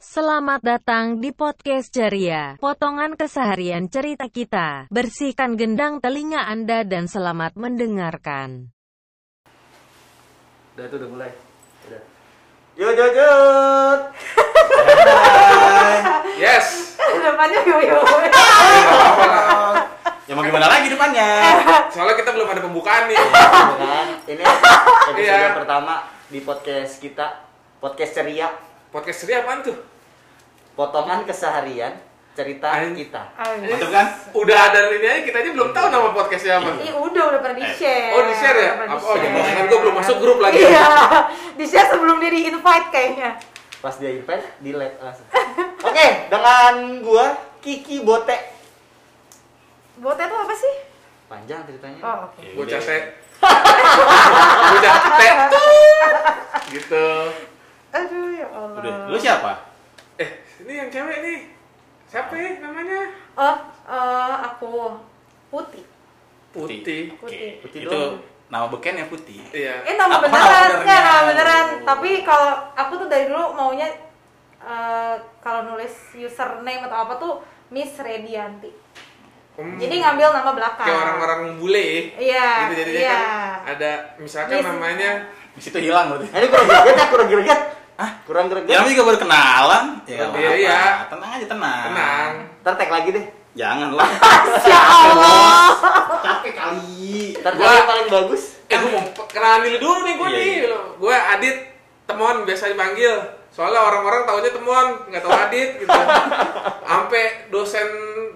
[0.00, 4.88] Selamat datang di podcast Ceria, potongan keseharian cerita kita.
[4.88, 8.72] Bersihkan gendang telinga Anda dan selamat mendengarkan.
[10.72, 11.30] Udah itu udah mulai.
[11.84, 12.02] Udah.
[12.80, 13.32] Yo yo yo.
[16.40, 16.96] Yes.
[16.96, 18.00] Depannya yo-yo.
[20.24, 21.28] Ya mau gimana lagi depannya?
[21.92, 23.20] Soalnya kita belum ada pembukaan nih.
[24.24, 25.52] Ini episode Iya.
[25.52, 27.44] pertama di podcast kita,
[27.76, 28.48] podcast ceria,
[28.90, 29.89] Podcast ceria apaan tuh?
[30.80, 31.92] Potongan keseharian
[32.32, 33.20] cerita An- kita.
[33.36, 34.06] Mantap kan?
[34.32, 36.72] Udah ada ini aja, kita aja belum tahu nama podcastnya apa.
[36.80, 38.16] Ih, udah udah pernah di-share.
[38.16, 38.72] Oh, di share ya?
[38.80, 40.56] Apa- Oh, jangan kan gue belum masuk grup lagi.
[40.56, 40.88] Iya.
[41.60, 43.30] Di-share sebelum dia di-invite kayaknya.
[43.80, 45.28] Pas dia invite di like langsung.
[45.84, 46.74] Oke, dengan
[47.04, 47.26] gua
[47.60, 48.36] Kiki Bote.
[49.96, 50.74] Bote itu apa sih?
[51.28, 52.00] Panjang ceritanya.
[52.00, 52.40] Oh, oke.
[52.56, 53.02] Bocah teh.
[54.70, 55.32] Bocah teh.
[56.72, 57.06] Gitu.
[57.90, 58.78] Aduh, ya Allah.
[58.80, 59.52] Udah, lu siapa?
[60.16, 60.28] Eh,
[60.60, 61.38] ini yang cewek nih.
[62.04, 63.00] Siapa ya namanya?
[63.34, 63.56] Oh,
[63.86, 64.70] eh, aku
[65.48, 65.84] Putih.
[66.50, 67.02] Putih.
[67.16, 67.58] Putih.
[67.58, 68.18] Putih Itu doang.
[68.48, 69.38] nama beken ya putih.
[69.50, 69.82] Iya.
[69.84, 70.42] Eh, nama Apa beneran.
[70.42, 70.78] nama benernya?
[70.80, 71.66] Enggak, nama beneran.
[71.66, 71.78] Oh.
[71.86, 73.88] Tapi kalau aku tuh dari dulu maunya
[74.60, 77.32] eh, kalau nulis username atau apa tuh
[77.68, 78.70] Miss Redianti.
[79.54, 79.76] Hmm.
[79.76, 80.86] Jadi ngambil nama belakang.
[80.86, 82.14] kayak orang-orang bule.
[82.16, 83.12] Iya, Gitu jadinya iya.
[83.12, 83.30] kan
[83.68, 85.10] ada misalkan Miss- namanya
[85.50, 86.26] Di situ hilang berarti.
[86.30, 87.60] Ini kurang greget ya, kurang greget.
[88.00, 88.10] Hah?
[88.24, 88.72] Kurang greget.
[88.72, 89.84] Ya juga baru kenalan.
[90.04, 90.80] Ya, Iya, iya.
[91.06, 91.84] Tenang aja tenang.
[91.86, 92.30] tenang.
[92.58, 93.24] Ntar tag lagi deh.
[93.52, 94.08] Jangan lah.
[94.64, 95.68] Ya Allah.
[96.18, 97.36] Capek kali.
[97.36, 98.42] Ntar Gua- yang paling bagus.
[98.64, 100.48] Eh, gue mau kenalan dulu dulu nih gue Iya, nih.
[100.64, 100.78] iya.
[100.96, 101.56] Gue Adit,
[102.06, 103.14] temuan biasa dipanggil.
[103.50, 105.90] Soalnya orang-orang taunya temuan, nggak tahu Adit gitu.
[106.86, 107.88] Sampai dosen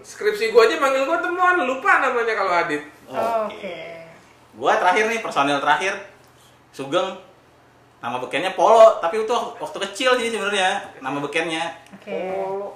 [0.02, 2.82] skripsi gue aja manggil gue temuan, lupa namanya kalau Adit.
[3.06, 3.78] Oke.
[4.52, 5.98] Gua terakhir nih personil terakhir
[6.70, 7.18] Sugeng
[8.05, 11.72] nama bekennya Polo, tapi itu waktu kecil sih sebenarnya nama bekennya.
[11.97, 12.20] Oke.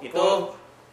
[0.01, 0.25] Itu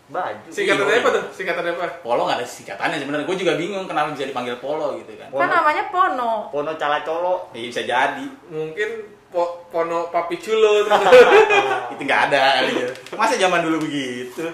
[0.07, 0.47] Baju.
[0.55, 1.03] Singkatannya Iya.
[1.03, 1.25] apa tuh?
[1.35, 1.87] Singkatannya apa?
[1.99, 3.27] Polo nggak ada singkatannya sebenarnya.
[3.27, 5.35] Gue juga bingung kenapa bisa dipanggil Polo gitu kan.
[5.35, 5.43] Pono.
[5.43, 6.33] Kan namanya Pono.
[6.55, 7.51] Pono cala colo.
[7.51, 8.23] Ya bisa jadi.
[8.47, 8.89] Mungkin
[9.35, 10.87] po Pono Papi Culo.
[11.97, 12.87] Itu nggak ada gitu.
[13.19, 14.47] Masa zaman dulu begitu?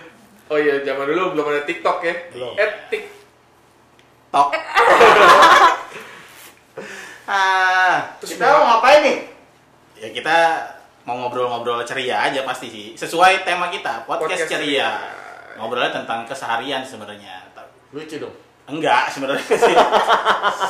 [0.53, 2.15] oh iya, zaman dulu belum ada TikTok ya.
[2.33, 2.53] Belum.
[2.57, 3.03] Eh, tik
[4.33, 4.49] Tok.
[7.29, 9.32] ah, Terus Kita mau ngapain nih?
[10.03, 10.39] Ya kita
[11.07, 12.87] mau ngobrol-ngobrol ceria aja pasti sih.
[12.99, 14.91] Sesuai tema kita, podcast, Podcast ceria.
[14.91, 14.91] ceria.
[15.63, 17.47] Ngobrolnya tentang keseharian sebenarnya.
[17.95, 18.35] Lucu dong.
[18.67, 19.77] Enggak sebenarnya sih.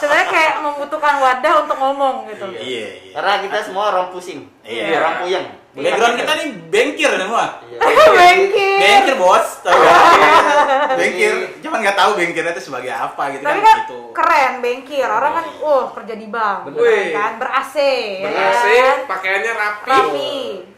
[0.00, 2.44] Sebenarnya kayak membutuhkan wadah untuk ngomong gitu.
[2.60, 3.12] iya, iya.
[3.16, 4.48] Karena kita semua orang pusing.
[4.64, 5.00] Iya.
[5.00, 5.46] Orang puyeng.
[5.72, 7.64] Background kita nih bengkir semua.
[7.64, 7.80] Iya.
[8.20, 8.76] Bengkir.
[8.76, 9.48] Bengkir bos?
[11.00, 11.32] Bengkir,
[11.64, 14.00] cuman nggak tahu bengkirnya itu sebagai apa gitu Tapi kan kan itu.
[14.12, 15.08] keren bengkir.
[15.08, 16.76] Orang kan, uh kerja di bank, Bener.
[16.76, 17.76] keren kan, ber AC,
[18.20, 18.98] ya ber-AC, kan?
[19.08, 20.32] pakaiannya rapi, Rapi.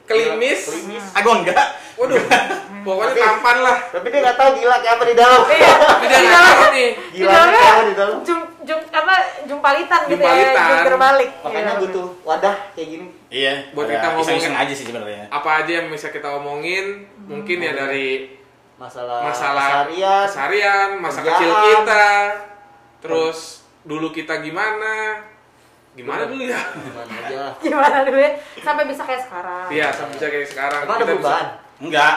[0.07, 0.61] kelimis.
[1.11, 1.67] Ah gua enggak.
[1.95, 2.23] Waduh,
[2.83, 3.77] pokoknya tampan lah.
[3.91, 5.41] Tapi dia nggak tahu gila kayak apa di dalam.
[5.45, 5.73] Iya.
[5.99, 6.89] Nggak tahu nih.
[7.11, 8.19] Gila kayak apa di dalam.
[8.65, 9.15] Jum, apa
[9.45, 10.67] jumpalitan gitu ya, Jumpalitan.
[10.73, 11.31] jungkir balik.
[11.39, 11.81] Makanya Iya.
[11.81, 13.07] butuh wadah kayak gini.
[13.29, 14.53] Iya, Buat kita ngomongin.
[14.55, 15.25] aja sih sebenarnya.
[15.29, 17.05] Apa aja yang bisa kita omongin?
[17.21, 18.41] Mungkin ya dari
[18.75, 20.25] Masalah, masalah keseharian.
[20.27, 21.37] keseharian, masa kerjaan.
[21.37, 22.07] kecil kita,
[22.99, 23.39] terus
[23.83, 25.21] dulu kita gimana,
[25.93, 26.59] gimana dulu ya?
[26.75, 27.43] Gimana aja.
[27.65, 28.33] Gimana dulu ya?
[28.59, 29.67] Sampai bisa kayak sekarang.
[29.69, 30.81] Iya, sampai bisa kayak sekarang.
[30.83, 31.49] Emang ada Kita bisa- perubahan?
[31.85, 32.13] Enggak.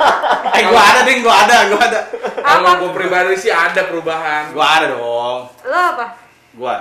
[0.58, 2.00] eh gua ada ding, gua ada, gua ada.
[2.36, 4.50] Kalau gue pribadi sih ada perubahan.
[4.50, 5.40] Gua ada dong.
[5.62, 6.06] Lo apa?
[6.52, 6.74] Gua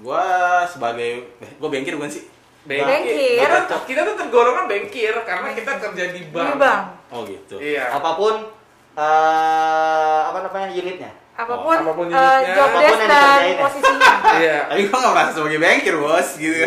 [0.00, 0.22] gua
[0.64, 2.24] sebagai eh, gua bengkir bukan sih?
[2.64, 3.38] Bengkir.
[3.38, 6.48] Kita, tuh- kita tuh tergolongan bengkir karena kita kerja di bank.
[6.48, 6.80] Di bank.
[7.08, 7.56] Oh gitu.
[7.56, 7.92] Iya.
[7.92, 8.34] Apa pun
[8.96, 11.12] eh apa namanya unitnya.
[11.36, 12.54] Apa pun, apa pun eh, unitnya.
[12.56, 13.60] job Apa pun yang dan dikerjain ya.
[13.62, 14.10] posisinya.
[14.36, 14.58] Iya.
[14.66, 16.66] Tapi gua nggak merasa sebagai bengkir bos, gitu.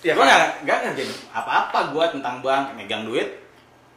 [0.00, 0.28] Iya, gua Pak.
[0.28, 3.39] nggak nggak ngerjain apa-apa gua tentang bank, megang duit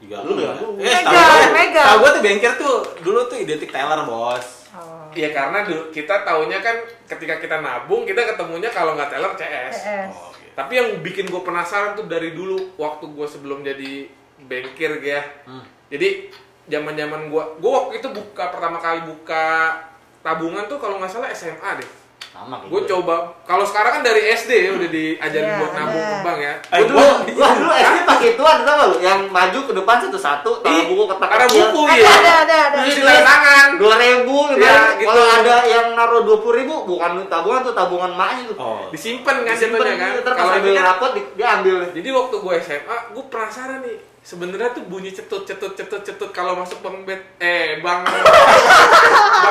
[0.03, 0.53] juga Lu enggak.
[0.53, 0.86] megang duit.
[0.86, 1.86] Eh, gua- megang.
[1.86, 4.68] tahu gua tuh bengkir tuh dulu tuh identik teller bos.
[4.74, 5.08] Oh.
[5.12, 6.75] Iya karena dulu kita taunya kan
[7.08, 9.74] ketika kita nabung kita ketemunya kalau nggak teller CS.
[9.78, 10.09] CS.
[10.12, 10.52] Oh, gitu.
[10.53, 14.09] Tapi yang bikin gue penasaran tuh dari dulu waktu gue sebelum jadi
[14.44, 15.22] bankir ya.
[15.46, 15.64] Hmm.
[15.88, 16.34] Jadi
[16.66, 19.78] zaman zaman gue, gue waktu itu buka pertama kali buka
[20.20, 21.90] tabungan tuh kalau nggak salah SMA deh.
[22.34, 22.91] Sama kayak Gue gitu.
[22.97, 23.16] coba,
[23.46, 26.09] kalau sekarang kan dari SD ya udah diajarin Iya, buat nabung ada.
[26.09, 26.53] ke bank ya.
[26.66, 28.97] Eh, Gua dulu, gua- dulu SD pakai itu ada tau gak lu?
[29.00, 32.09] Yang maju ke depan satu-satu, taruh Ih, buku ketak ada buku Ada, ya.
[32.09, 32.78] ada, ada, ada.
[32.82, 33.68] Terus di tangan.
[33.78, 35.08] Dua ribu, Iya, gitu.
[35.08, 38.58] Kalau ada yang naruh dua puluh ribu, bukan tabungan tuh tabungan maknya tuh.
[38.58, 38.82] Oh.
[38.90, 40.12] Disimpan kan Disimpen jatuhnya kan.
[40.18, 41.76] gitu, Kalau ambil kan rapot di- dia ambil.
[41.88, 43.97] Jadi waktu gue SMA, gue penasaran nih.
[44.23, 48.08] Sebenarnya tuh bunyi cetut cetut cetut cetut kalau masuk bank bet eh bank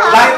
[0.09, 0.35] bank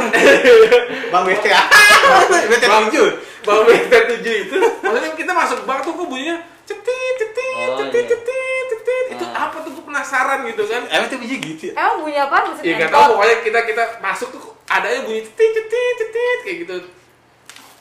[1.08, 1.62] Bang BTA.
[2.50, 2.90] BTA Bang.
[2.90, 3.46] 7.
[3.46, 8.02] bank bet tujuh itu maksudnya kita masuk bank tuh kok bunyinya cetit cetit Oh, cetit
[8.02, 8.10] iya.
[8.10, 11.72] cetit cetit itu apa tuh gue penasaran gitu kan Emang itu bunyi gitu ya?
[11.78, 15.66] Emang bunyi apa mesin Iya nggak tahu pokoknya kita kita masuk tuh adanya bunyi titit
[15.70, 16.76] titit titit kayak gitu.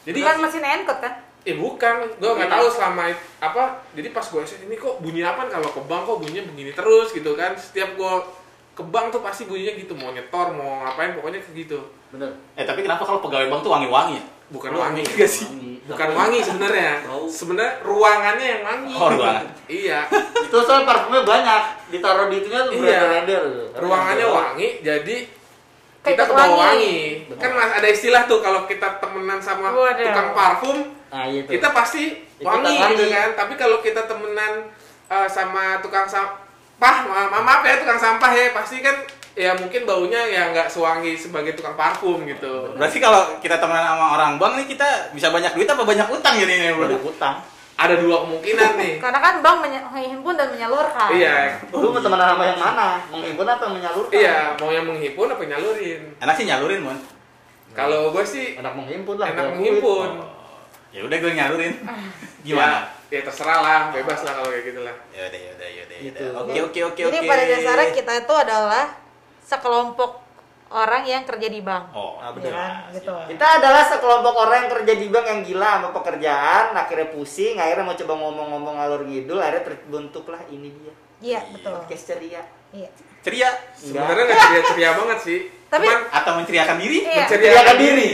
[0.04, 1.14] Jadi Bukan mesin angkot kan?
[1.44, 3.64] Eh bukan, gue nggak tahu selama it- apa.
[3.92, 7.36] Jadi pas gue ini kok bunyi apa kalau ke bank kok bunyinya begini terus gitu
[7.36, 7.52] kan.
[7.54, 8.14] Setiap gue
[8.74, 11.80] ke bank tuh pasti bunyinya gitu mau nyetor mau ngapain pokoknya kayak gitu.
[12.10, 12.32] Bener.
[12.54, 14.24] Eh tapi kenapa kalau pegawai bank tuh wangi-wangi ya?
[14.50, 15.02] Bukan Wangi.
[15.02, 15.48] wangi enggak sih.
[15.48, 15.74] Wangi.
[15.84, 16.92] Bukan wangi sebenarnya.
[17.28, 18.94] Sebenarnya ruangannya yang wangi.
[18.94, 19.46] Oh, ruangan.
[19.68, 20.00] iya.
[20.40, 23.02] Itu soal parfumnya banyak, ditaruh di itunya tuh Iya.
[23.76, 25.18] ruangannya wangi jadi
[26.04, 27.24] kita ke bawah wangi.
[27.24, 30.04] wangi kan mas ada istilah tuh kalau kita temenan sama Waduh.
[30.04, 30.78] tukang parfum
[31.14, 31.46] Nah, itu.
[31.48, 32.04] kita pasti
[32.40, 34.66] wangi gitu kan tapi kalau kita temenan
[35.06, 38.98] eh, sama tukang sampah ma- ma- maaf ya tukang sampah ya pasti kan
[39.32, 44.06] ya mungkin baunya ya nggak sewangi sebagai tukang parfum gitu Berarti kalau kita temenan sama
[44.12, 46.86] orang bank nih kita bisa banyak duit apa banyak utang jadinya bro?
[46.88, 47.36] Udah utang.
[47.76, 51.10] ada dua kemungkinan nih Karena kan bank menghimpun dan menyalurkan.
[51.12, 52.90] iya Lu mau temenan sama yang mana?
[53.08, 54.14] Menghimpun apa menyalurkan?
[54.16, 56.98] iya mau yang menghimpun apa nyalurin Enak sih nyalurin mon.
[57.72, 59.30] kalau gue sih Enak menghimpun lah.
[59.30, 60.43] enak menghimpun Oh,
[60.94, 61.74] ya udah gue nyalurin.
[62.42, 62.86] Gimana?
[63.10, 65.82] ya, ya terserah lah bebas lah kalau kayak gitu lah Ya udah ya udah ya
[65.84, 65.98] udah.
[65.98, 66.24] ya Gitu.
[66.24, 66.42] udah.
[66.44, 67.10] Oke oke oke oke.
[67.10, 68.86] Jadi pada dasarnya kita itu adalah
[69.44, 70.12] sekelompok
[70.70, 71.94] orang yang kerja di bank.
[71.94, 72.52] Oh, Ah, Ya betul.
[72.52, 72.72] kan?
[72.92, 73.14] Gitu.
[73.30, 77.84] Kita adalah sekelompok orang yang kerja di bank yang gila sama pekerjaan, akhirnya pusing, akhirnya
[77.84, 80.94] mau coba ngomong-ngomong alur ngidul, akhirnya terbentuklah ini dia.
[81.22, 81.78] Iya, betul.
[81.78, 82.42] Podcast ceria.
[82.70, 82.90] Iya.
[83.22, 86.98] Ceria sebenarnya nggak ceria-ceria banget sih Tapi- cuman atau menceriakan diri?
[87.00, 87.24] Iya.
[87.24, 88.10] Menceriakan diri.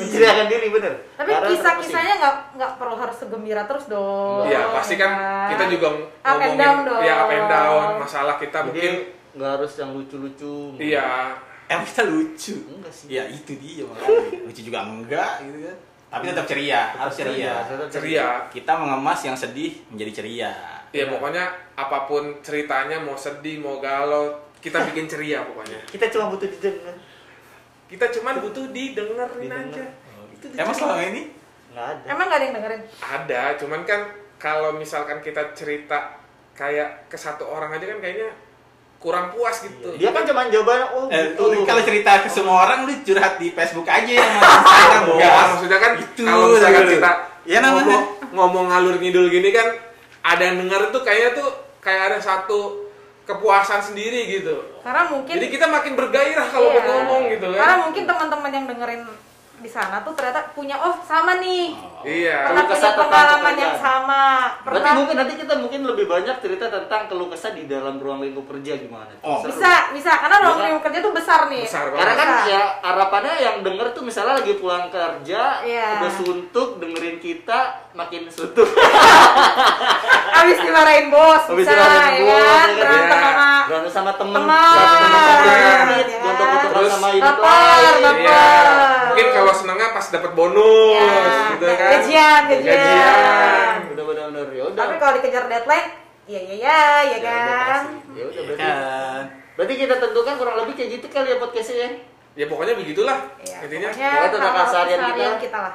[0.00, 0.92] Menceriakan diri bener.
[1.14, 4.44] Tapi kisah-kisahnya nggak nggak perlu harus segembira terus dong.
[4.44, 5.10] Iya pasti kan
[5.48, 6.00] kita juga Up
[6.34, 7.00] and ngomongin down dong.
[7.00, 8.92] ya up and down masalah kita Jadi mungkin
[9.32, 10.56] nggak harus yang lucu-lucu.
[10.76, 11.36] iya
[11.66, 12.54] Emang kita lucu.
[12.68, 13.06] Enggak sih.
[13.08, 13.86] Ya itu dia
[14.40, 15.76] lucu juga enggak gitu kan.
[16.10, 17.54] Tapi tetap ceria, harus ceria.
[17.62, 20.50] tetap ceria Kita mengemas yang sedih menjadi ceria.
[20.90, 24.26] ya pokoknya apa pun ceritanya mau sedih mau galau
[24.58, 26.98] kita bikin ceria pokoknya Kita cuma butuh didengar.
[27.90, 29.66] Kita cuman butuh didengerin Didengar.
[29.66, 29.84] aja
[30.30, 31.22] Itu Emang selama ini
[31.70, 32.02] nggak ada.
[32.06, 32.82] Emang nggak ada yang dengerin?
[33.00, 34.00] ada cuman kan
[34.36, 36.16] kalau misalkan kita cerita
[36.52, 38.30] kayak ke satu orang aja kan kayaknya
[38.96, 41.48] kurang puas gitu Dia kan cuma jawabannya oh Eh, gitu.
[41.48, 45.02] lu kalau cerita ke semua orang lu curhat di Facebook aja ya Instagram.
[45.10, 47.10] Enggak, maksudnya kan Itu, kalau misalkan kita
[47.42, 47.88] Ya, namanya.
[47.88, 49.66] ngomong, ngomong ngalur ngidul gini kan
[50.20, 51.48] ada yang denger tuh kayaknya tuh
[51.78, 52.79] kayak ada satu
[53.30, 54.54] kepuasan sendiri gitu.
[54.80, 56.82] Karena mungkin Jadi kita makin bergairah kalau Iya.
[56.82, 57.84] ngomong gitu Karena kan.
[57.86, 59.02] mungkin teman-teman yang dengerin
[59.60, 61.76] di sana tuh ternyata punya oh sama nih.
[62.00, 62.48] Iya.
[62.48, 64.24] Pernah punya pengalaman yang sama.
[64.64, 68.24] Berarti Pernah mungkin nanti kita mungkin lebih banyak cerita tentang keluh kesah di dalam ruang
[68.24, 69.12] lingkup kerja gimana.
[69.20, 69.44] Oh.
[69.44, 69.52] Seru.
[69.52, 70.64] bisa bisa karena ruang Iya.
[70.66, 71.64] lingkup kerja tuh besar nih.
[71.68, 72.48] Besar Karena kan Bisa.
[72.48, 75.86] ya harapannya yang denger tuh misalnya lagi pulang kerja, Iya.
[76.00, 77.60] udah suntuk dengerin kita
[77.92, 78.64] makin suntuk.
[80.40, 82.68] Abis dimarahin bos, Habis bisa dimarahin ya bos, kan?
[82.70, 82.80] ya kan?
[82.80, 83.20] Berantem Iya.
[83.20, 84.72] sama Berantem sama temen, Teman.
[84.72, 86.18] berantem sama temen, Iya.
[86.18, 87.22] gontok-gontokan Terus sama ini lain.
[87.22, 88.16] baper.
[88.20, 88.44] Iya.
[89.06, 91.88] Mungkin kalau senangnya pas dapat bonus Ya, gitu kan.
[91.92, 92.70] gajian, gajian.
[92.70, 93.76] Gajian.
[93.90, 94.78] Udah benar-benar ya udah.
[94.78, 95.88] Tapi kalau dikejar deadline,
[96.24, 97.68] iya iya ya, ya Ya udah kan.
[97.70, 97.96] pasti.
[98.10, 98.62] Ya udah Iya berarti.
[98.64, 99.22] kan.
[99.52, 101.90] Berarti kita tentukan kurang lebih kayak gitu kali ya podcastnya ya.
[102.32, 103.88] Ya pokoknya begitulah Iya, intinya.
[103.90, 105.26] pokoknya Pokoknya tentang keseharian kita.
[105.40, 105.74] kita lah.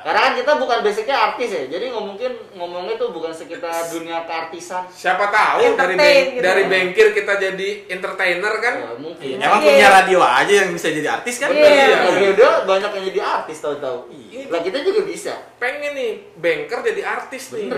[0.00, 0.06] Ya.
[0.06, 4.24] Karena kan kita bukan basicnya artis ya, jadi nggak mungkin ngomongnya tuh bukan sekitar dunia
[4.24, 4.88] keartisan.
[4.88, 6.68] Siapa tahu dari beng- gitu dari ya.
[6.68, 8.74] bengkir kita jadi entertainer kan.
[8.80, 9.26] Ya, mungkin.
[9.30, 9.68] Iya, Emang Iya.
[9.68, 11.52] punya radio aja yang bisa jadi artis kan?
[11.52, 11.68] Iya.
[11.68, 11.98] Iya.
[12.16, 14.08] Ya udah banyak yang jadi artis tahu-tahu.
[14.08, 14.48] Iya.
[14.48, 15.34] Lah kita juga bisa.
[15.60, 17.68] pengen nih banker jadi artis nih.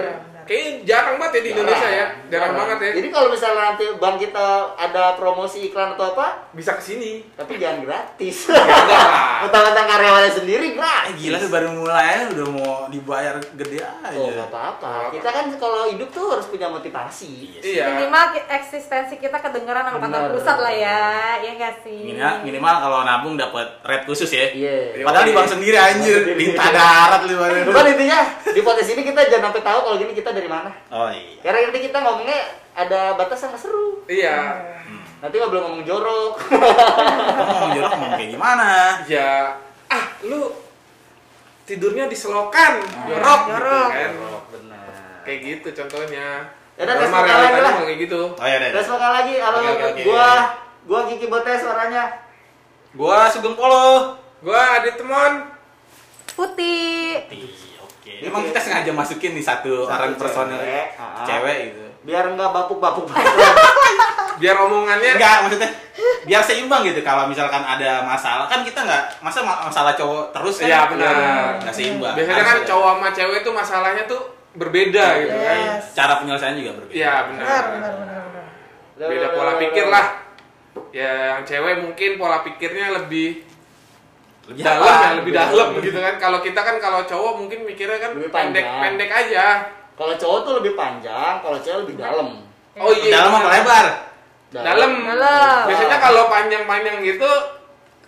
[0.42, 0.48] Bener.
[0.48, 2.90] Kayaknya jarang banget ya di Indonesia ya, jarang, banget ya.
[2.92, 7.22] Jadi kalau misalnya nanti bank kita ada promosi iklan atau apa, Bisa ke sini.
[7.32, 8.36] tapi jangan gratis.
[8.50, 9.40] Enggak lah.
[9.42, 11.14] Mentang-mentang karyawannya sendiri Eh, gratis.
[11.16, 14.14] gila tuh baru mulai udah mau dibayar gede aja.
[14.14, 15.10] Oh, apa-apa.
[15.10, 17.60] Kita kan kalau hidup tuh harus punya motivasi.
[17.60, 17.84] Iya.
[17.92, 21.00] Minimal ki- eksistensi kita kedengeran sama kantor pusat lah ya,
[21.38, 22.00] ya nggak sih?
[22.08, 24.50] Minimal, minimal kalau nabung dapat rate khusus ya.
[24.50, 25.02] Iya.
[25.02, 27.36] Padahal di bank sendiri anjir, minta darat lu.
[27.62, 30.70] Cuman intinya di podcast ini kita jangan sampai tahu kalau gini kita dari mana.
[30.88, 31.40] Oh iya.
[31.40, 32.38] Karena nanti kita ngomongnya
[32.72, 34.02] ada batasan nggak seru.
[34.06, 34.36] Iya.
[35.20, 36.32] Nanti nggak boleh ngomong jorok.
[36.50, 38.70] Mau jorok ngomong kayak gimana?
[39.06, 39.54] Ya,
[39.86, 40.50] ah lu
[41.62, 43.88] tidurnya di selokan, jorok, gitu jorok.
[43.92, 44.10] kan.
[44.50, 44.86] Benar.
[45.22, 46.28] Kayak gitu contohnya.
[46.72, 47.72] Ya udah, Sama tes vokal lagi lah.
[47.84, 48.20] kayak gitu.
[48.32, 50.02] Oh iya, Terus vokal lagi, halo oke, oke.
[50.02, 50.28] gua
[50.88, 52.04] gua Kiki Botes suaranya.
[52.92, 54.16] Gua Sugeng Polo.
[54.42, 55.46] Gua Adit Temon.
[56.34, 57.28] Putih.
[58.02, 58.18] Oke.
[58.20, 60.18] Emang kita sengaja masukin nih satu, Satu orang cewek.
[60.18, 60.58] personil
[60.98, 61.22] Ah.
[61.22, 61.82] cewek gitu.
[62.02, 63.06] Biar nggak bapuk-bapuk.
[64.42, 65.70] Biar omongannya Enggak, maksudnya
[66.22, 70.54] biar seimbang gitu kalau misalkan ada masalah kan kita nggak masa ma- masalah cowok terus
[70.56, 71.14] kan Iya, benar.
[71.58, 74.20] nggak seimbang Biasanya kan cowok sama cewek tuh masalahnya tuh
[74.52, 75.56] berbeda gitu kan.
[75.58, 75.84] Yes.
[75.92, 76.94] Cara penyelesaian juga berbeda.
[76.96, 77.14] Iya.
[77.28, 79.08] Benar, benar, benar, benar.
[79.08, 80.06] Beda pola pikir lah.
[80.90, 83.46] Ya yang cewek mungkin pola pikirnya lebih
[84.42, 86.14] Lebih dalam ya, lebih dalam gitu kan.
[86.18, 88.50] Kalau kita kan kalau cowok mungkin mikirnya kan Lebih panjang.
[88.58, 89.46] pendek-pendek aja.
[89.92, 92.28] Kalau cowok tuh lebih panjang, kalau cewek lebih dalam.
[92.74, 93.12] Oh iya.
[93.14, 93.86] Dalam apa lebar?
[94.50, 94.92] Dalam.
[95.06, 95.60] Dalam.
[95.64, 97.30] Biasanya kalau panjang-panjang gitu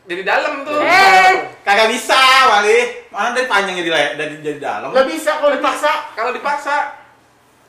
[0.05, 0.81] jadi dalam tuh.
[0.81, 2.19] Eh, Kagak bisa,
[2.51, 3.09] Wali.
[3.09, 4.91] Mana dari panjang jadi dari jadi dalam?
[4.91, 5.93] Nggak bisa kalau dipaksa.
[6.13, 6.77] Kalau dipaksa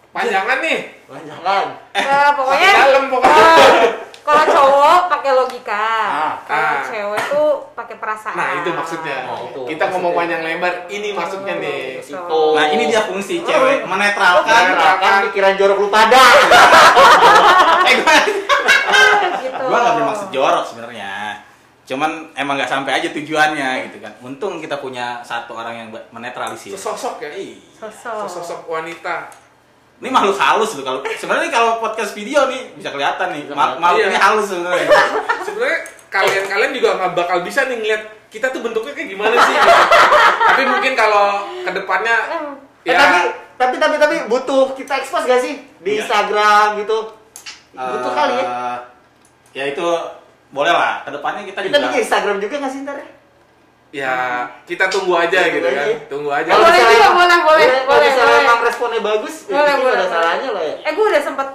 [0.10, 0.80] panjangan nih.
[1.06, 1.66] Panjangan.
[1.94, 3.46] ya, pokoknya Makin dalam pokoknya.
[3.46, 3.88] eh,
[4.20, 6.34] kalau cowok pakai logika, Ah.
[6.44, 6.84] kalau Ah.
[6.84, 7.48] cewek tuh
[7.96, 8.36] pakai perasaan.
[8.36, 9.18] Nah, itu maksudnya.
[9.25, 10.20] Oh, itu Kita ngomong maksudnya.
[10.20, 11.84] panjang lebar, ini maksudnya nih.
[12.04, 12.44] Situ.
[12.52, 14.62] Nah, ini dia fungsi cewek menetralkan.
[14.75, 16.20] Menerapkan pikiran jorok lu pada.
[17.88, 18.16] eh, gua,
[19.40, 19.64] gitu.
[19.66, 21.40] gua nggak bermaksud jorok sebenarnya.
[21.86, 24.12] Cuman emang nggak sampai aja tujuannya gitu kan.
[24.20, 26.75] Untung kita punya satu orang yang menetralisir.
[26.75, 27.30] Sesosok ya.
[27.32, 27.56] Iya.
[27.80, 28.25] Sosok.
[28.28, 29.30] Sesosok wanita.
[29.96, 34.04] Ini makhluk halus loh kalau sebenarnya kalau podcast video nih bisa kelihatan nih ma- makhluk
[34.04, 34.12] Iya.
[34.12, 34.88] ini halus sebenarnya.
[35.48, 35.75] Sebenarnya
[36.75, 39.53] juga nggak bakal bisa nih ngeliat kita tuh bentuknya kayak gimana sih.
[39.53, 39.72] gitu.
[40.50, 41.27] Tapi mungkin kalau
[41.62, 42.44] ke depannya Eh,
[42.86, 43.20] ya tapi
[43.55, 46.03] tapi tapi tapi butuh kita expose gak sih di Iya.
[46.03, 46.98] Instagram gitu?
[47.72, 48.46] Butuh kali ya.
[48.46, 48.77] Eh,
[49.55, 49.88] Ya itu
[50.50, 51.01] boleh lah.
[51.01, 51.86] Ke depannya kita, Kita juga.
[51.88, 53.08] bikin Instagram juga gak sih ntar ya?
[53.96, 54.13] ya
[54.67, 55.86] kita tunggu aja Tunggu gitu kan.
[55.88, 55.96] aja.
[56.05, 56.50] Tunggu aja.
[56.51, 58.44] Boleh misalnya juga, boleh, boleh, kalau boleh, boleh.
[58.44, 60.12] emang responnya bagus, ya Boleh, mungkin boleh, ada boleh.
[60.12, 60.75] salahnya lah ya.
[60.84, 61.48] Eh, gue udah sempet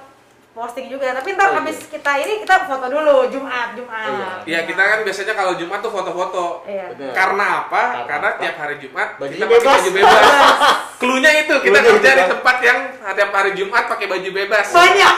[0.51, 1.89] posting juga, tapi ntar Oh, abis iya.
[1.91, 4.07] kita ini kita foto dulu Jumat, Jumat.
[4.11, 4.31] Iya.
[4.45, 6.47] Ya kita kan biasanya kalau Jumat tuh foto-foto.
[6.65, 6.91] Iya.
[6.93, 7.15] Bener.
[7.15, 7.83] Karena apa?
[7.97, 8.41] Karena Karena apa?
[8.41, 9.75] tiap hari Jumat Bajunya kita pakai bebas.
[9.77, 10.23] baju bebas.
[11.01, 12.79] Klunya itu kita Klunya kerja di tempat yang
[13.11, 14.67] tiap hari Jumat pakai baju bebas.
[14.71, 15.15] Banyak.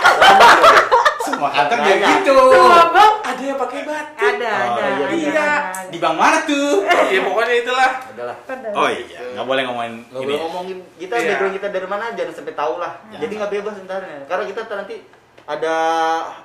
[1.22, 2.34] Semua kantor dia gitu.
[2.34, 3.12] Semua bang.
[3.22, 4.20] Ada yang pakai batik.
[4.22, 5.30] Ada, Oh, ada, iya, ada, iya.
[5.32, 5.48] ada.
[5.88, 6.82] Di bank mana tuh?
[7.08, 7.90] Ya pokoknya itulah.
[8.04, 8.36] Adalah.
[8.44, 8.68] Ada.
[8.72, 10.26] Oh iya, nggak boleh ngomongin Nggak ini.
[10.28, 11.26] boleh ngomongin kita Iya.
[11.30, 12.92] background kita dari mana jangan sampai tahu lah.
[13.10, 14.96] Jadi nggak bebas ntar Karena kita nanti
[15.44, 15.74] ada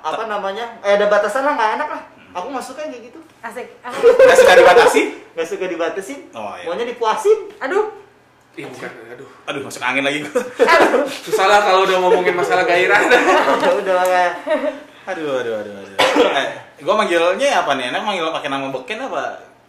[0.00, 0.78] apa namanya?
[0.82, 2.02] Eh ada batasan lah nggak enak lah.
[2.34, 3.20] Aku nggak suka yang kayak gitu.
[3.38, 3.66] Asik.
[4.18, 5.02] Nggak suka dibatasi?
[5.32, 6.20] Nggak suka dibatasin.
[6.34, 6.66] Oh, iya.
[6.66, 7.38] Maunya dipuasin.
[7.62, 7.86] Aduh.
[8.58, 9.28] Ih bukan, aduh.
[9.46, 10.26] Aduh, masuk angin lagi.
[10.26, 11.06] Aduh.
[11.06, 12.98] Susah lah kalau udah ngomongin masalah gairah.
[13.62, 14.32] Ya udah lah kayak
[15.08, 15.96] Aduh, aduh, aduh, aduh.
[16.34, 16.46] Eh,
[16.82, 17.94] gua manggilnya apa nih?
[17.94, 19.22] Enak manggil pakai nama beken apa?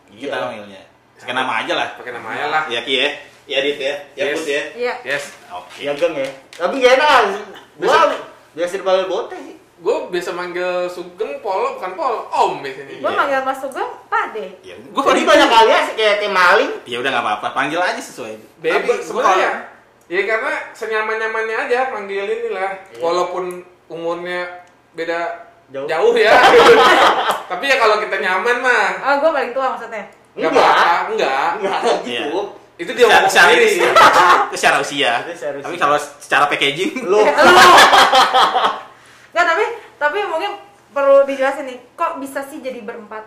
[0.10, 0.42] Kita Iya.
[0.50, 0.82] manggilnya.
[1.22, 1.90] Pakai nama aja lah.
[1.96, 2.64] Pakai nama aja lah.
[2.74, 3.08] Ya Ki ya.
[3.46, 3.94] Ya Dit ya.
[4.18, 4.36] Ya Yes.
[4.36, 4.64] Put ya.
[4.74, 4.94] Iya.
[5.06, 5.24] Yes.
[5.54, 5.78] Oke.
[5.86, 6.30] ya geng ya.
[6.58, 7.22] Tapi gak enak.
[7.78, 7.98] Gua
[8.60, 9.56] Biasa dipanggil bote sih.
[9.80, 13.00] Gue biasa manggil Sugeng Polo, bukan Polo, Om biasanya.
[13.00, 13.16] Gue Iya.
[13.16, 14.46] manggil Mas Sugeng, Pak De.
[14.60, 16.72] Ya, gua Jadi banyak kali ya kayak kayak maling.
[16.84, 18.60] Ya udah nggak apa-apa, panggil aja sesuai.
[18.60, 19.72] Baby, sebenarnya
[20.06, 22.76] ya karena senyaman-nyamannya aja manggil inilah.
[22.92, 23.00] Iya.
[23.00, 25.88] Walaupun umurnya beda Jauh.
[25.88, 26.34] jauh, ya.
[27.52, 30.04] Tapi ya kalau kita nyaman mah Oh, gue paling tua maksudnya.
[30.36, 31.08] nggak Enggak.
[31.08, 31.50] enggak.
[31.56, 32.22] Enggak Iya.
[32.28, 32.40] gitu.
[32.80, 33.76] Itu dia ngomong secara, sendiri.
[34.48, 35.12] itu secara usia.
[35.22, 35.84] Itu secara Tapi usia.
[35.84, 37.20] kalau secara packaging, Lu
[39.30, 39.64] Enggak, tapi
[39.98, 40.52] tapi mungkin
[40.90, 43.22] perlu dijelasin nih, kok bisa sih jadi berempat?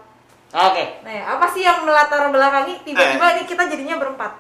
[0.51, 1.01] Oke.
[1.01, 4.33] Nah, ya, apa sih yang melatar belakangi tiba-tiba ini kita jadinya berempat?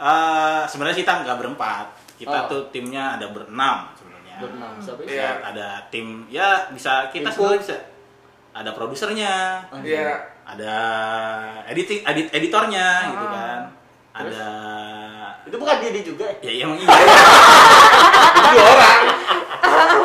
[0.00, 1.86] eh sebenarnya kita nggak berempat.
[2.16, 2.48] Kita Oh.
[2.48, 4.36] tuh timnya ada berenam sebenarnya.
[4.38, 4.72] Berenam.
[4.80, 5.00] Siapa?
[5.04, 7.76] Ya, ada tim ya bisa kita sebenarnya bisa.
[8.50, 10.24] Ada produsernya, Iya.
[10.42, 10.74] ada
[11.68, 13.30] editing edit editornya gitu Ah.
[13.30, 13.60] kan.
[14.10, 14.34] Terus?
[14.34, 14.50] Ada
[15.46, 16.50] Itu bukan dia dia juga ya?
[16.50, 16.88] ya emang iya.
[18.50, 19.00] Dua orang.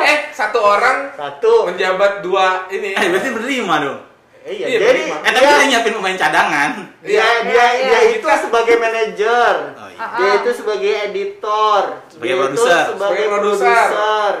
[0.02, 1.52] eh, satu orang Satu.
[1.66, 2.94] menjabat dua ini.
[2.94, 3.98] eh berarti berlima dong.
[4.40, 5.16] Eh, iya, Iya, jadi berlima.
[5.18, 6.70] Eh tapi dia, nyiapin pemain cadangan.
[7.00, 7.26] dia, Iya.
[7.42, 8.14] dia, Iya, dia iya.
[8.14, 9.54] itu sebagai manajer.
[9.74, 10.06] Oh, iya.
[10.14, 11.82] Dia itu sebagai editor.
[12.06, 12.70] Sebagai dia produser.
[12.78, 14.32] Itu sebagai Sebagai produser.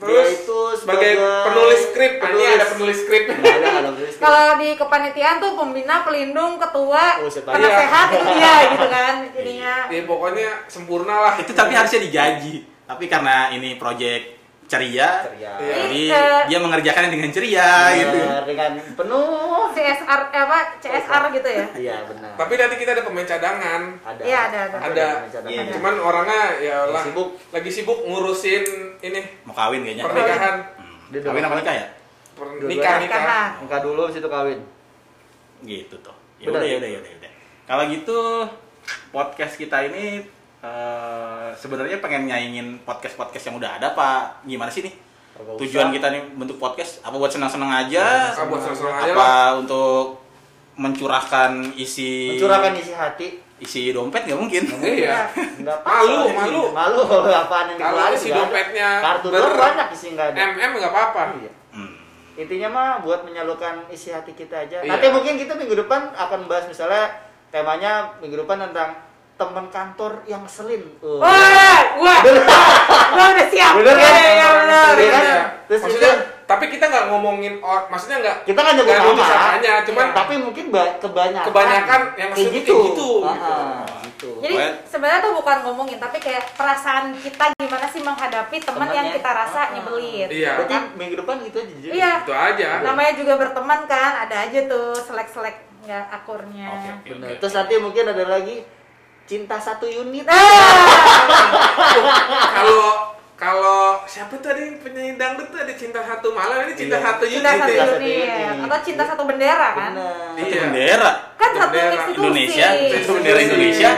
[0.00, 2.12] Dia Terus itu sebagai sebagai penulis skrip.
[2.24, 3.24] Ini ada penulis skrip.
[3.28, 4.24] Nggak ada, penulis skrip.
[4.24, 9.74] Kalau di kepanitiaan tuh pembina, pelindung, ketua, Oh, penasehat itu dia gitu kan jadinya.
[9.92, 11.34] Ya pokoknya sempurna lah.
[11.36, 12.64] Itu tapi harusnya digaji.
[12.88, 14.40] Tapi karena ini project
[14.70, 15.52] ceria, Ceria.
[15.58, 15.74] Iya.
[15.82, 18.18] jadi Eh, dia mengerjakannya dengan ceria gitu.
[18.22, 19.62] Benar, dengan penuh.
[20.10, 21.66] CSR eh, apa CSR gitu ya?
[21.86, 22.32] Iya benar.
[22.34, 23.82] Tapi nanti kita ada pemain cadangan.
[24.02, 24.22] ada.
[24.26, 24.76] Iya, ada, ada.
[24.82, 25.06] Ada.
[25.30, 25.50] cadangan.
[25.54, 25.62] Iya.
[25.70, 27.28] Cuman orangnya ya lah Sibuk.
[27.54, 28.64] lagi sibuk ngurusin
[29.00, 30.04] ini Mau kawin kayaknya.
[30.04, 30.56] pernikahan.
[31.10, 31.26] Dia Hmm.
[31.30, 31.86] Kawin apa nikah ya?
[32.66, 33.46] Nikah nikah.
[33.62, 34.58] Nikah dulu situ kawin.
[35.62, 36.16] Gitu tuh.
[36.42, 37.10] Ya udah ya udah ya udah.
[37.10, 37.32] ya udah.
[37.70, 38.18] Kalau gitu
[39.14, 40.26] podcast kita ini
[40.60, 44.42] eh, sebenarnya pengen nyaingin podcast-podcast yang udah ada Pak.
[44.42, 44.94] Gimana sih nih?
[45.58, 45.94] Tujuan usah.
[45.94, 48.32] kita nih bentuk podcast apa buat senang-senang aja?
[48.32, 50.20] Ah, buat senang-senang aja apa untuk
[50.74, 53.28] mencurahkan isi Mencurahkan isi hati.
[53.60, 54.62] isi dompet nggak mungkin?
[54.80, 55.28] Iya.
[55.60, 56.62] Enggak Malu, malu.
[56.72, 57.00] Malu
[57.44, 60.38] apaan yang Kalau dikeluarin, isi nggak dompetnya Kartu doang banyak isi enggak ada.
[60.50, 61.22] MM nggak apa-apa.
[61.36, 61.52] Iya.
[61.70, 61.92] Hmm.
[62.34, 64.80] Intinya mah buat menyalurkan isi hati kita aja.
[64.80, 64.88] Iya.
[64.88, 67.12] Nanti mungkin kita minggu depan akan bahas misalnya
[67.52, 68.96] temanya minggu depan tentang
[69.40, 70.84] teman kantor yang ngeselin.
[71.00, 71.16] Uh.
[71.16, 72.20] Wah, wah,
[73.08, 73.72] gua udah siap.
[73.74, 74.12] Bener kan?
[74.12, 74.92] Iya, iya, bener.
[74.94, 75.22] Iya kan?
[75.24, 75.42] Iya.
[75.64, 79.74] Terus maksudnya tapi kita nggak ngomongin or, maksudnya nggak kita kan nyebut nggak nama, namanya,
[79.86, 82.74] cuman tapi mungkin ba- kebanyakan Kebanyakan yang kayak gitu.
[82.74, 83.52] kayak gitu, Ah, gitu.
[83.54, 84.30] ah, gitu.
[84.42, 89.30] Jadi sebenarnya tuh bukan ngomongin, tapi kayak perasaan kita gimana sih menghadapi teman yang kita
[89.30, 89.72] rasa Ah, ah.
[89.72, 90.26] nyebelin.
[90.28, 91.92] iya Berarti minggu depan gitu aja jadi.
[91.94, 92.12] Iya.
[92.20, 96.66] itu aja Namanya juga berteman kan, ada aja tuh selek-selek nggak akurnya.
[96.68, 97.28] Oke, oke, Benar.
[97.30, 97.38] oke.
[97.40, 98.56] Terus nanti mungkin ada lagi
[99.30, 100.26] cinta satu unit.
[100.26, 100.34] Nah,
[102.50, 106.98] kalau kalau siapa tuh ada yang penyanyi dangdut tuh ada cinta satu malam ini cinta
[106.98, 107.06] Iya.
[107.06, 107.80] satu unit cinta satu ya.
[107.80, 108.28] satu unit
[108.60, 109.90] atau cinta satu bendera kan?
[109.94, 110.34] Benar.
[110.36, 110.60] Itu Iya.
[110.60, 112.20] bendera Kan satu Bendera institusi.
[112.20, 113.90] Indonesia, itu bendera Indonesia.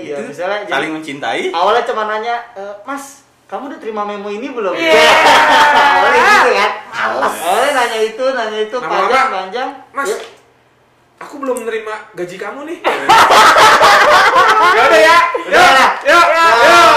[0.00, 1.42] Iya, misalnya jadi- saling mencintai.
[1.52, 3.04] awalnya cuma nanya, "E, Mas,
[3.44, 4.72] kamu udah terima memo ini belum?
[4.72, 4.88] Iya.
[5.94, 6.70] awalnya gitu kan.
[6.90, 9.68] Awalnya nanya itu, nanya itu, panjang, panjang.
[9.92, 10.16] Mas, Ya,
[11.18, 12.78] aku belum menerima gaji kamu nih.
[14.76, 15.18] ya udah ya.
[15.50, 15.90] Lah.
[16.06, 16.46] Yuk, Ya.
[16.64, 16.87] yuk.